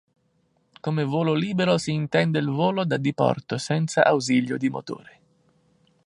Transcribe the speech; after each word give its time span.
Come 0.81 1.03
volo 1.03 1.35
libero 1.35 1.77
si 1.77 1.91
intende 1.91 2.39
il 2.39 2.47
volo 2.49 2.85
da 2.85 2.97
diporto 2.97 3.59
senza 3.59 4.03
ausilio 4.03 4.57
di 4.57 4.67
motore. 4.67 5.19